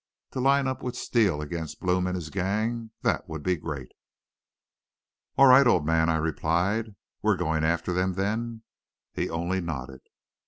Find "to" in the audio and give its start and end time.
0.31-0.39